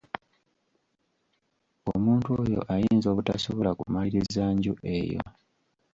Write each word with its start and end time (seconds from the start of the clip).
Omuntu 1.93 2.29
oyo 2.41 2.59
ayinza 2.73 3.07
obutasobola 3.09 3.71
kumaliriza 3.79 4.43
nju 4.55 4.73
eyo. 4.97 5.21